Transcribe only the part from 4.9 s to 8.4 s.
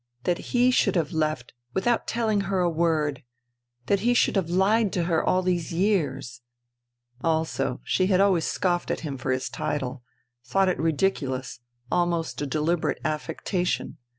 to her all these years! Also she had